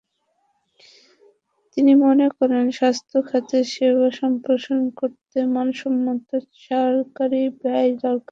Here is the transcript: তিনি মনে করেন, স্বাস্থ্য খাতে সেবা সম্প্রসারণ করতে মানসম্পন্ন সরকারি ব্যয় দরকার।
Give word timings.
তিনি 1.77 1.93
মনে 2.05 2.27
করেন, 2.37 2.65
স্বাস্থ্য 2.79 3.17
খাতে 3.27 3.57
সেবা 3.73 4.07
সম্প্রসারণ 4.21 4.85
করতে 4.99 5.37
মানসম্পন্ন 5.55 6.31
সরকারি 6.67 7.41
ব্যয় 7.61 7.91
দরকার। 7.95 8.19